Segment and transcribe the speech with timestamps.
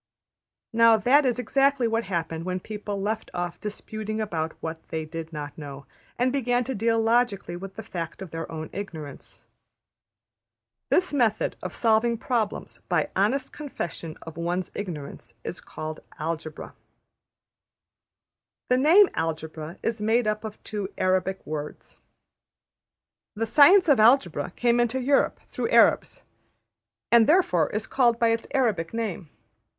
[0.73, 5.31] ''Now that is exactly what happened when people left off disputing about what they did
[5.31, 5.85] not know,
[6.17, 9.41] and began to deal logically with the fact of their own ignorance.
[10.89, 18.69] This method of solving problems by honest confession of one's ignorance is called Algebra.\footnote{\textit{See} Appendix.}
[18.69, 21.99] The name Algebra is made up of two Arabic words.
[23.35, 26.23] The science of Algebra came into Europe through Arabs,
[27.11, 29.29] and therefore is called by its Arabic name.